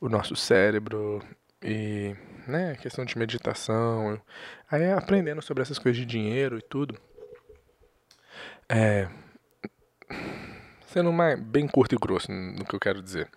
[0.00, 1.20] o nosso cérebro
[1.64, 2.14] e,
[2.46, 4.20] né, questão de meditação.
[4.70, 7.00] Aí aprendendo sobre essas coisas de dinheiro e tudo.
[8.68, 9.08] É,
[10.86, 13.28] sendo mais, bem curto e grosso no que eu quero dizer.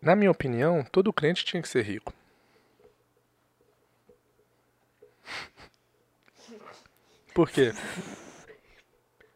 [0.00, 2.12] Na minha opinião, todo crente tinha que ser rico.
[7.34, 7.72] Por quê?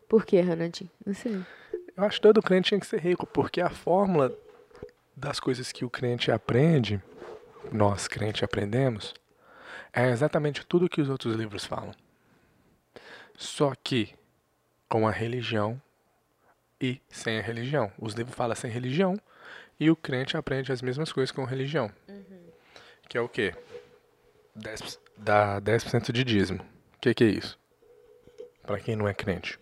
[0.08, 0.90] Por quê, Ronaldinho?
[1.04, 1.44] Não sei.
[1.96, 4.32] Eu acho que todo crente tinha que ser rico, porque a fórmula
[5.16, 7.02] das coisas que o crente aprende,
[7.72, 9.14] nós crente aprendemos,
[9.92, 11.94] é exatamente tudo que os outros livros falam.
[13.36, 14.14] Só que
[14.88, 15.80] com a religião
[16.80, 17.92] e sem a religião.
[17.98, 19.16] Os livros falam sem religião
[19.78, 21.90] e o crente aprende as mesmas coisas com religião.
[22.08, 22.52] Uhum.
[23.08, 23.54] Que é o quê?
[24.54, 26.62] 10, dá 10% de dízimo.
[26.96, 27.58] O que, que é isso?
[28.62, 29.58] Para quem não é crente.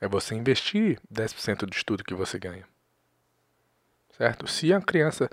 [0.00, 2.66] É você investir 10% de tudo que você ganha.
[4.16, 4.46] Certo?
[4.46, 5.30] Se a criança.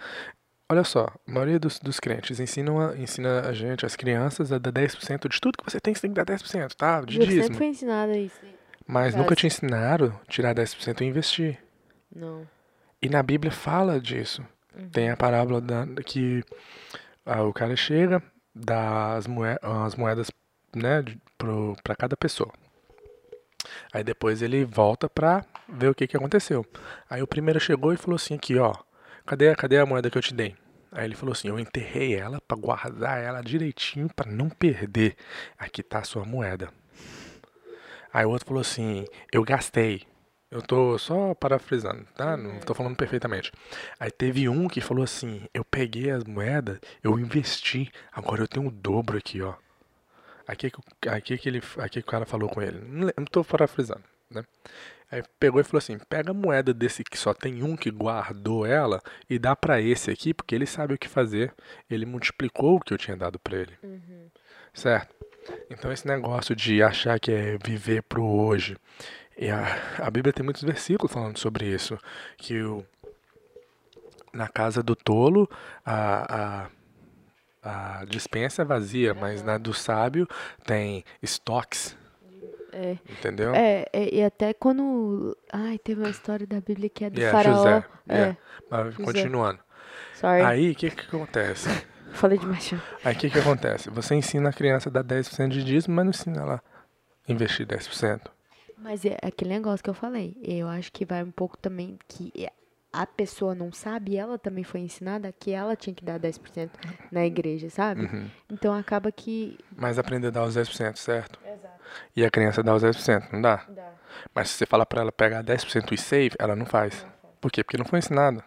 [0.71, 4.59] Olha só, a maioria dos, dos crentes ensinam a, ensina a gente, as crianças, a
[4.59, 7.01] dar 10% de tudo que você tem, você tem que dar 10%, tá?
[7.01, 7.43] De Eu dízimo.
[7.43, 8.39] sempre foi ensinado isso.
[8.87, 11.57] Mas Mas- nunca te ensinaram tirar 10% e investir.
[12.15, 12.47] Não.
[13.01, 14.45] E na Bíblia fala disso.
[14.91, 16.43] Tem a parábola da, que
[17.25, 18.21] ah, o cara chega,
[18.53, 20.31] dá as, moe as moedas
[20.75, 21.03] né,
[21.83, 22.51] pra cada pessoa.
[23.91, 26.65] Aí depois ele volta pra ver o que, que aconteceu.
[27.09, 28.73] Aí o primeiro chegou e falou assim aqui, ó,
[29.29, 30.55] cadê, cadê a moeda que eu te dei?
[30.91, 35.15] Aí ele falou assim, eu enterrei ela pra guardar ela direitinho pra não perder.
[35.57, 36.69] Aqui tá a sua moeda.
[38.11, 40.03] Aí o outro falou assim, eu gastei.
[40.49, 42.35] Eu tô só parafrisando, tá?
[42.35, 43.51] Não tô falando perfeitamente.
[43.99, 48.67] Aí teve um que falou assim, eu peguei as moedas, eu investi, agora eu tenho
[48.67, 49.53] o dobro aqui, ó.
[50.47, 52.79] Aqui que, aqui que ele, aqui que o cara falou com ele.
[52.87, 54.43] Não, le- não tô parafrisando, né?
[55.11, 58.65] Aí pegou e falou assim: pega a moeda desse que só tem um que guardou
[58.65, 61.53] ela e dá pra esse aqui, porque ele sabe o que fazer.
[61.89, 63.77] Ele multiplicou o que eu tinha dado pra ele.
[64.73, 65.15] Certo?
[65.69, 68.77] Então esse negócio de achar que é viver pro hoje.
[69.37, 69.65] E a,
[69.97, 71.97] a Bíblia tem muitos versículos falando sobre isso.
[72.37, 72.85] Que o,
[74.33, 75.49] na casa do tolo
[75.83, 76.67] a,
[77.63, 80.27] a, a dispensa é vazia, mas na do sábio
[80.65, 81.97] tem estoques.
[82.71, 82.97] É.
[83.09, 83.53] Entendeu?
[83.53, 85.35] É, é, e até quando.
[85.51, 87.57] Ai, teve uma história da Bíblia que é do Yeah, faraó.
[87.57, 87.85] José.
[88.07, 88.15] É.
[88.15, 88.37] yeah.
[88.69, 89.59] Mas continuando.
[90.15, 90.41] Sorry.
[90.41, 91.69] Aí o que que acontece?
[92.13, 92.73] Falei demais.
[93.03, 93.89] Aí o que que acontece?
[93.89, 96.63] Você ensina a criança a dar 10% de dízimo, mas não ensina ela
[97.27, 98.21] a investir 10%.
[98.77, 100.35] Mas é aquele negócio que eu falei.
[100.41, 102.31] Eu acho que vai um pouco também que
[102.91, 106.69] a pessoa não sabe ela também foi ensinada que ela tinha que dar 10%
[107.11, 108.01] na igreja, sabe?
[108.01, 108.29] Uhum.
[108.49, 109.57] Então acaba que.
[109.75, 111.39] Mas aprender a dar os 10%, certo?
[111.89, 112.11] Exato.
[112.15, 113.63] E a criança dá os 10%, não dá?
[113.69, 113.91] Dá.
[114.33, 117.05] Mas se você falar pra ela pegar 10% e save, ela não faz.
[117.39, 117.63] Por quê?
[117.63, 118.43] Porque não foi ensinado.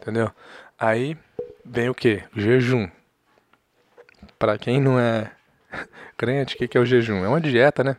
[0.00, 0.30] Entendeu?
[0.78, 1.16] Aí
[1.64, 2.24] vem o quê?
[2.36, 2.88] O jejum.
[4.38, 5.30] Pra quem não é
[6.16, 7.24] crente, o que, que é o jejum?
[7.24, 7.96] É uma dieta, né?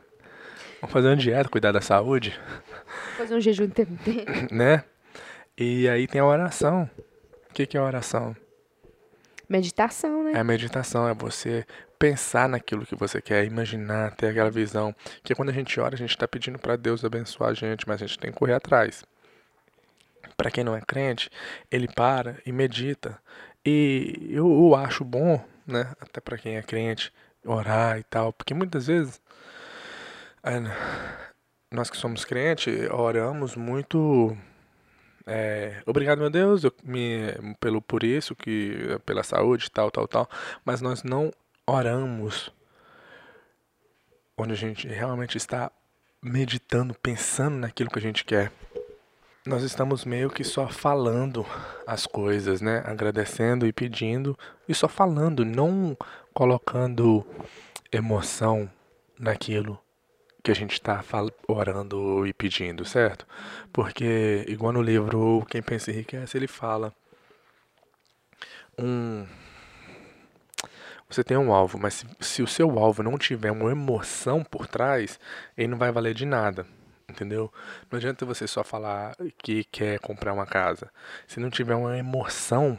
[0.82, 2.40] Vamos fazer uma dieta, cuidar da saúde,
[3.18, 4.48] Fazer um jejum intermitente.
[4.54, 4.84] né?
[5.58, 6.90] E aí tem a oração.
[7.50, 8.34] O que, que é a oração?
[9.50, 10.32] Meditação, né?
[10.36, 11.66] É meditação, é você
[12.00, 14.96] pensar naquilo que você quer, imaginar, ter aquela visão.
[15.22, 18.02] Que quando a gente ora, a gente está pedindo para Deus abençoar a gente, mas
[18.02, 19.04] a gente tem que correr atrás.
[20.38, 21.30] Para quem não é crente,
[21.70, 23.20] ele para e medita.
[23.66, 27.12] E eu, eu acho bom, né, até para quem é crente,
[27.46, 29.22] orar e tal, porque muitas vezes
[31.70, 34.36] nós que somos crentes oramos muito
[35.28, 40.30] é, obrigado, meu Deus, eu me, pelo por isso, que pela saúde, tal, tal, tal.
[40.66, 41.32] Mas nós não
[41.70, 42.52] oramos
[44.38, 45.72] onde a gente realmente está
[46.22, 48.52] meditando, pensando naquilo que a gente quer.
[49.46, 51.46] Nós estamos meio que só falando
[51.88, 52.84] as coisas, né?
[52.86, 55.98] Agradecendo e pedindo e só falando, não
[56.34, 57.26] colocando
[57.92, 58.70] emoção
[59.18, 59.80] naquilo
[60.44, 61.04] que a gente está
[61.48, 63.26] orando e pedindo, certo?
[63.72, 66.94] Porque, igual no livro Quem Pensa Enriquece, ele fala:
[68.78, 69.26] um,
[71.10, 74.68] você tem um alvo, mas se, se o seu alvo não tiver uma emoção por
[74.68, 75.20] trás,
[75.58, 76.68] ele não vai valer de nada.
[77.10, 77.52] Entendeu?
[77.90, 80.92] Não adianta você só falar que quer comprar uma casa.
[81.28, 82.78] Se não tiver uma emoção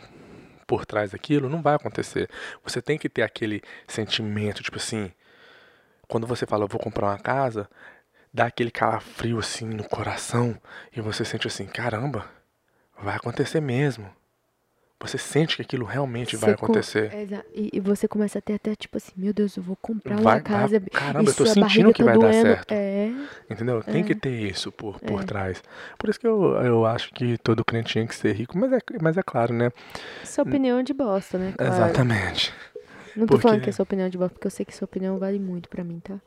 [0.68, 2.30] por trás daquilo, não vai acontecer.
[2.62, 5.10] Você tem que ter aquele sentimento, tipo assim,
[6.06, 7.68] quando você fala, eu vou comprar uma casa,
[8.32, 10.56] dá aquele calafrio assim no coração
[10.94, 12.24] e você sente assim, caramba,
[13.02, 14.08] vai acontecer mesmo.
[15.02, 17.14] Você sente que aquilo realmente vai Você com- acontecer.
[17.14, 20.16] Exa- E, e você começa a ter até tipo assim, meu Deus, eu vou comprar
[20.16, 20.78] Vai- uma vai- casa.
[20.92, 22.42] caramba, e eu tô sentindo que tá vai dar doendo.
[22.42, 22.72] certo.
[22.72, 23.10] É,
[23.48, 23.82] Entendeu?
[23.82, 24.04] Tem É.
[24.04, 25.24] que ter isso por, por É.
[25.24, 25.62] trás.
[25.98, 28.78] Por isso que eu, eu acho que todo crente tinha que ser rico, mas é,
[29.00, 29.70] mas é claro, né?
[30.22, 31.54] sua opinião é de bosta, né?
[31.56, 31.72] Claro.
[31.74, 32.52] Exatamente.
[33.16, 34.76] Não tô falando Porque- que é sua opinião é de bosta, porque eu sei que
[34.76, 36.20] sua opinião vale muito pra mim, tá?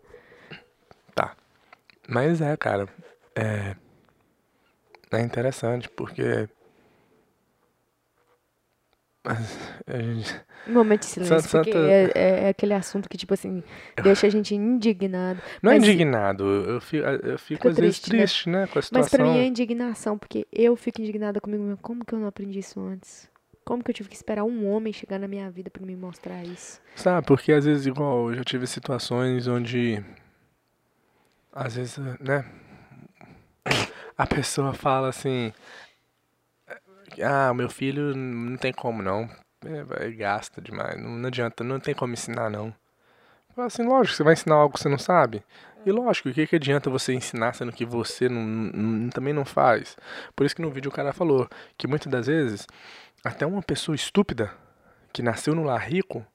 [1.13, 1.35] Tá.
[2.09, 2.89] Mas é, cara.
[3.35, 3.75] É.
[5.11, 6.49] É interessante porque.
[9.87, 13.63] Gente- Um momento de silêncio, Santa- porque é, é- é aquele assunto que, tipo assim,
[14.01, 15.41] deixa a gente indignado.
[15.61, 18.61] Não é indignado, eu fico, eu fico às vezes triste, né?
[18.61, 18.67] né?
[18.67, 19.01] com a situação.
[19.01, 21.77] Mas pra mim é indignação, porque eu fico indignada comigo mesmo.
[21.81, 23.29] Como que eu não aprendi isso antes?
[23.65, 26.43] Como que eu tive que esperar um homem chegar na minha vida pra me mostrar
[26.43, 26.81] isso?
[26.95, 30.03] Sabe, porque às vezes, igual, eu já tive situações onde.
[31.51, 32.43] Às vezes, né?
[34.17, 35.53] A pessoa fala assim.
[37.21, 39.29] Ah, meu filho não tem como não.
[39.65, 41.01] É, vai, gasta demais.
[41.01, 42.73] Não, não adianta, não tem como ensinar não.
[43.55, 45.43] Fala assim, lógico, você vai ensinar algo que você não sabe.
[45.85, 49.45] E lógico, o que, que adianta você ensinar sendo que você não, não- também não
[49.45, 49.95] faz?
[50.35, 51.47] Por isso que no vídeo o cara falou
[51.77, 52.65] que muitas das vezes,
[53.23, 54.51] até uma pessoa estúpida
[55.11, 56.25] que nasceu no lar rico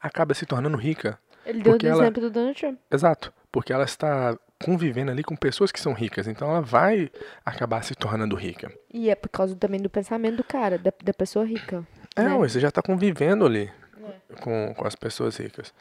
[0.00, 1.18] acaba se tornando rica.
[1.44, 2.78] Ele deu o Porque ela- exemplo do Donald Trump.
[2.90, 7.10] Exato, porque ela está convivendo ali com pessoas que são ricas, então ela vai
[7.44, 8.72] acabar se tornando rica.
[8.92, 11.86] E é por causa também do pensamento do cara, da, da pessoa rica.
[12.16, 12.36] É, né?
[12.36, 13.70] você já está convivendo ali
[14.40, 15.74] com, com as pessoas ricas.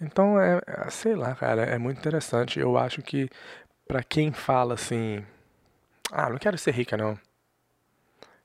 [0.00, 2.58] Então, é, é, sei lá, cara, é muito interessante.
[2.58, 3.28] Eu acho que
[3.86, 5.24] pra quem fala assim,
[6.10, 7.18] ah, não quero ser rica não.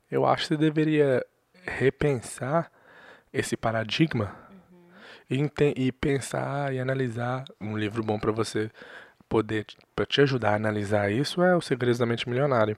[0.09, 1.25] Eu acho que você deveria
[1.63, 2.71] repensar
[3.31, 4.35] esse paradigma
[5.29, 8.71] e, enten- e pensar e analisar um livro bom pra você
[9.29, 9.65] poder
[9.95, 12.75] para te ajudar a analisar isso é o Segredos da Mente Milionária,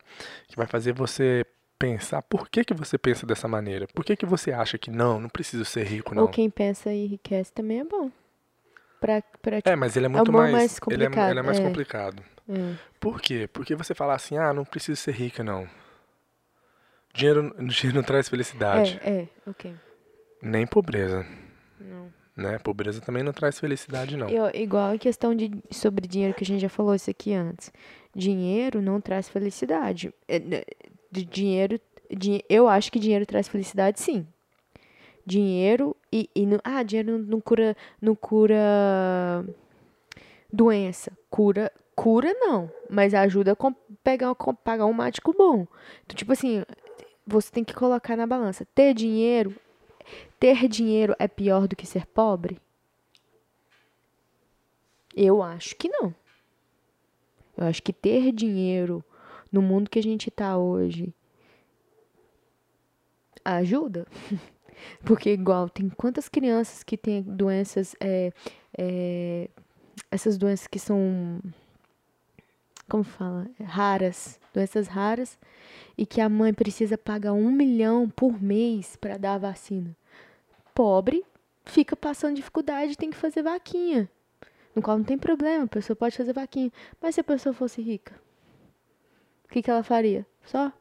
[0.48, 1.46] que vai fazer você
[1.80, 3.88] pensar por que que você pensa dessa maneira.
[3.88, 6.24] Por que que você acha que não, não preciso ser rico não.
[6.24, 8.12] Ou quem pensa e enriquece também é bom.
[9.00, 11.60] Pra, pra, É, mas ele é muito bom, mais, mais ele, é, ele é mais
[11.60, 12.52] complicado, é.
[12.52, 12.76] complicado.
[12.76, 12.76] é.
[13.00, 13.50] Por quê?
[13.52, 15.68] Porque você falar assim, ah, não preciso ser rica não.
[17.12, 19.74] Dinheiro, dinheiro não traz felicidade, É, é, ok.
[20.40, 21.26] nem pobreza,
[21.80, 22.14] Não.
[22.36, 22.58] Né?
[22.60, 24.30] Pobreza também não traz felicidade não.
[24.30, 27.72] Eu, igual a questão de, sobre dinheiro que a gente já falou isso aqui antes.
[28.16, 30.14] Dinheiro não traz felicidade.
[30.28, 30.62] É, né,
[31.12, 34.26] dinheiro, di- eu acho que dinheiro traz felicidade, sim.
[35.26, 39.46] Dinheiro e, e não, ah, dinheiro não, não cura, não cura
[40.52, 41.12] doença.
[41.30, 43.72] Cura, cura não, mas ajuda a
[44.04, 45.68] pegar, pagar um médico bom.
[46.06, 46.64] Então, tipo assim,
[47.26, 48.66] você tem que colocar na balança.
[48.74, 49.56] Ter dinheiro,
[50.40, 52.60] ter dinheiro é pior do que ser pobre?
[55.16, 56.14] Eu acho que não.
[57.58, 59.04] Eu acho que ter dinheiro
[59.52, 61.14] no mundo que a gente tá hoje
[63.44, 64.08] ajuda.
[65.04, 68.32] Porque, igual, tem quantas crianças que têm doenças, é,
[68.78, 69.50] é,
[70.10, 71.40] essas doenças que são,
[72.90, 75.38] como fala, raras, doenças raras,
[75.98, 79.96] e que a mãe precisa pagar um milhão por mês para dar a vacina.
[80.74, 81.24] Pobre
[81.66, 84.10] fica passando dificuldade tem que fazer vaquinha.
[84.76, 86.72] No qual não tem problema, a pessoa pode fazer vaquinha.
[87.02, 88.14] Mas se a pessoa fosse rica,
[89.46, 90.26] o que, que ela faria?
[90.46, 90.72] Só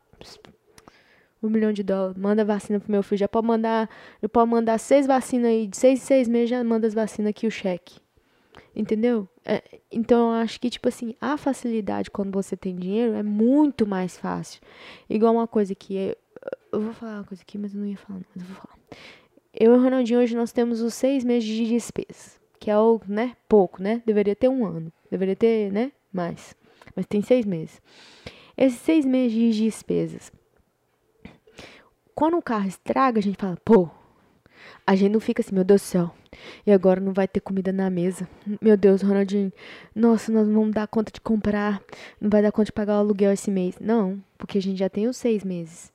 [1.43, 2.17] um milhão de dólares.
[2.17, 3.19] Manda vacina pro meu filho.
[3.19, 3.89] Já pode mandar,
[4.23, 5.67] já pode mandar seis vacinas aí.
[5.67, 7.99] De seis em seis meses já manda as vacinas aqui, o cheque.
[8.75, 9.29] Entendeu?
[9.45, 13.87] É, então eu acho que, tipo assim, a facilidade quando você tem dinheiro é muito
[13.87, 14.61] mais fácil.
[15.09, 16.17] Igual uma coisa que eu,
[16.73, 18.79] eu vou falar uma coisa aqui, mas eu não ia falar, mas eu vou falar.
[19.53, 23.01] Eu e o Ronaldinho hoje nós temos os seis meses de despesas, que é o,
[23.07, 24.03] né, pouco, né?
[24.07, 26.55] Deveria ter um ano, deveria ter, né, mais.
[26.95, 27.81] Mas tem seis meses.
[28.57, 30.33] Esses seis meses de despesas.
[32.15, 33.89] Quando o carro estraga, a gente fala, pô,
[34.87, 36.15] a gente não fica assim, meu Deus do céu.
[36.67, 38.29] E agora não vai ter comida na mesa.
[38.61, 39.53] Meu Deus, Ronaldinho.
[39.95, 41.83] Nossa, nós não vamos dar conta de comprar.
[42.21, 43.79] Não vai dar conta de pagar o aluguel esse mês.
[43.81, 45.93] Não, porque a gente já tem os seis meses.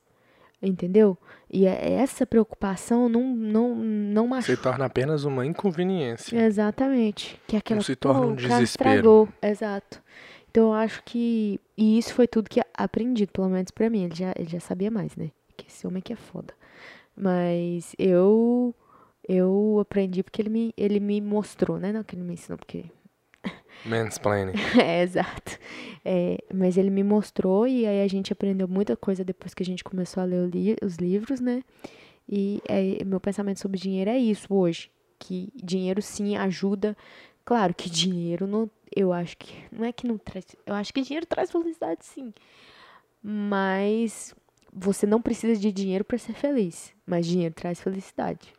[0.62, 1.16] Entendeu?
[1.50, 4.56] E é- essa preocupação não, não, não Se machuca.
[4.62, 6.36] torna apenas uma inconveniência.
[6.44, 7.40] Exatamente.
[7.46, 8.62] Que é aquela se torna um desespero.
[8.64, 9.28] estragou.
[9.42, 10.02] Exato.
[10.50, 11.60] Então eu acho que.
[11.76, 14.04] E isso foi tudo que aprendi, pelo menos pra mim.
[14.04, 15.30] Ele já, ele já sabia mais, né?
[15.56, 16.54] Que esse homem aqui é foda.
[17.14, 18.74] Mas eu.
[19.28, 21.92] Eu aprendi porque ele me, ele me mostrou, né?
[21.92, 22.84] Não que ele me ensinou, porque
[23.84, 24.52] Mansplaining.
[24.80, 25.58] é, exato.
[26.04, 29.66] É, mas ele me mostrou e aí a gente aprendeu muita coisa depois que a
[29.66, 31.62] gente começou a ler li- os livros, né?
[32.28, 34.90] E é, meu pensamento sobre dinheiro é isso hoje.
[35.18, 36.96] Que dinheiro sim ajuda.
[37.44, 38.68] Claro que dinheiro não.
[38.94, 39.54] Eu acho que.
[39.70, 40.44] Não é que não traz.
[40.66, 42.32] Eu acho que dinheiro traz felicidade sim.
[43.22, 44.34] Mas
[44.72, 46.92] você não precisa de dinheiro para ser feliz.
[47.06, 48.52] Mas dinheiro traz felicidade.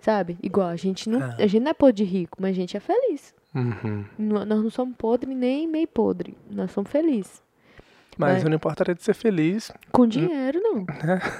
[0.00, 0.38] Sabe?
[0.42, 1.20] Igual, a gente não.
[1.22, 1.36] Ah.
[1.38, 3.34] A gente não é podre de rico, mas a gente é feliz.
[3.54, 4.04] Uhum.
[4.18, 6.36] Nó- Nós não somos podre nem meio podre.
[6.50, 7.42] Nós somos felizes.
[8.18, 8.50] Mas Vai.
[8.50, 9.72] não importa é de ser feliz.
[9.92, 10.84] Com dinheiro, não.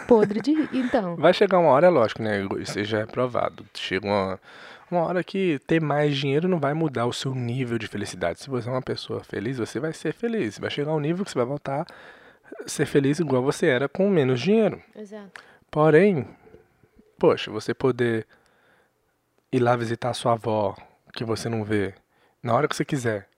[0.09, 0.53] Podre de.
[0.73, 1.15] Então.
[1.17, 2.41] Vai chegar uma hora, é lógico, né?
[2.59, 3.67] Isso já é provado.
[3.75, 4.41] Chega uma,
[4.91, 8.41] uma hora que ter mais dinheiro não vai mudar o seu nível de felicidade.
[8.41, 10.59] Se você é uma pessoa feliz, você vai ser feliz.
[10.59, 11.85] Vai chegar um nível que você vai voltar
[12.65, 14.81] a ser feliz igual você era com menos dinheiro.
[14.97, 15.41] Exato.
[15.71, 16.27] Porém,
[17.19, 18.27] Poxa, você poder
[19.53, 20.75] ir lá visitar a sua avó,
[21.13, 21.95] que você não vê,
[22.43, 23.29] na hora que você quiser.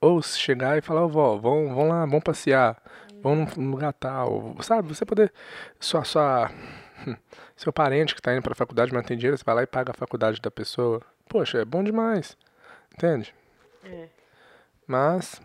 [0.00, 2.76] Ou chegar e falar, vó, vamos, vamos lá, vamos passear,
[3.22, 4.54] vamos num lugar tal.
[4.62, 5.32] Sabe, você poder.
[5.80, 6.50] Sua, sua,
[7.56, 9.62] seu parente que está indo para a faculdade, mas não tem dinheiro, você vai lá
[9.62, 11.00] e paga a faculdade da pessoa.
[11.28, 12.36] Poxa, é bom demais.
[12.94, 13.34] Entende?
[13.84, 14.08] É.
[14.86, 15.40] Mas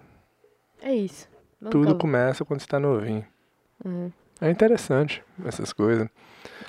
[0.81, 1.27] É isso.
[1.59, 1.99] Vamos tudo calma.
[1.99, 3.25] começa quando você tá novinho.
[3.85, 4.11] Uhum.
[4.39, 6.07] É interessante essas coisas.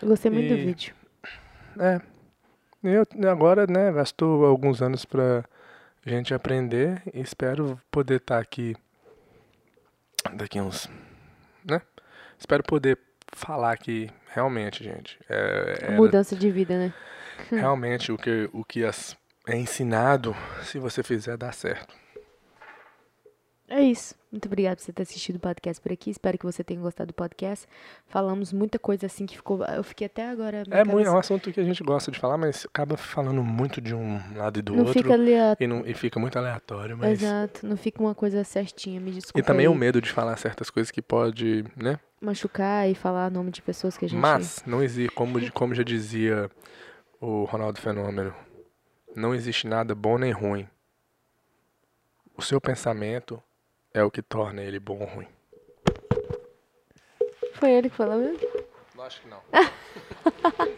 [0.01, 0.95] Eu gostei muito do E- vídeo.
[1.79, 2.01] É.
[2.83, 5.45] Eu agora, né, gastou alguns anos pra
[6.05, 8.75] gente aprender e espero poder estar aqui
[10.35, 10.89] daqui uns,
[11.65, 11.81] né?
[12.39, 12.99] Espero poder
[13.33, 16.93] falar que realmente, gente, é, era Mudança de vida, né?
[17.51, 19.17] realmente o que o que as-
[19.47, 21.95] é ensinado, se você fizer dá certo.
[23.75, 24.15] É isso.
[24.31, 26.11] Muito obrigada por você ter assistido o podcast por aqui.
[26.11, 27.67] Espero que você tenha gostado do podcast.
[28.07, 29.65] Falamos muita coisa assim que ficou.
[29.65, 30.63] Eu fiquei até agora.
[30.71, 33.81] É, muito, é um assunto que a gente gosta de falar, mas acaba falando muito
[33.81, 35.35] de um lado e do Não outro fica ali.
[35.35, 37.67] a- e, não, e fica muito aleatório, mas Exato.
[37.67, 39.01] Não fica uma coisa certinha.
[39.01, 39.39] Me desculpa.
[39.39, 41.99] E também aí, o medo de falar certas coisas que pode, né?
[42.21, 44.21] Machucar e falar nome de pessoas que a gente.
[44.21, 46.51] Mas não existe, como, como já dizia
[47.19, 48.35] o Ronaldo Fenômeno,
[49.17, 50.69] não existe nada bom nem ruim.
[52.37, 53.43] O seu pensamento
[53.95, 55.29] é o que torna ele bom ou ruim.
[57.55, 58.49] Foi ele que falou mesmo?
[58.95, 59.43] Lógico que não.